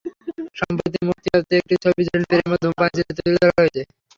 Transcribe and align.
সম্প্রতি 0.59 0.99
মুক্তিপাপ্ত 1.07 1.49
একটি 1.59 1.75
ছবি 1.83 2.01
জটিল 2.05 2.23
প্রেম-এ 2.29 2.57
ধূমপানের 2.61 2.93
চিত্র 2.97 3.13
তুলে 3.17 3.37
ধরা 3.37 3.53
হয়েছে। 3.59 3.81